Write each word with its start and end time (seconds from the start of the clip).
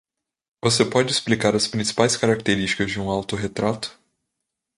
Você 0.63 0.83
pode 0.83 1.11
explicar 1.11 1.55
as 1.55 1.67
principais 1.67 2.17
características 2.17 2.89
de 2.91 2.99
um 2.99 3.07
auto-retrato? 3.07 3.99